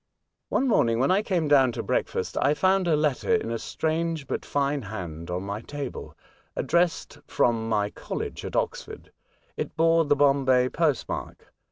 [0.25, 3.35] %^* ¥li One morning, when I came down to break fast, I found a letter
[3.35, 6.17] in a strange, but fine, hand on my table,
[6.55, 9.11] addressed on from my college at Oxford.
[9.57, 11.53] It bore the Bombay post mark.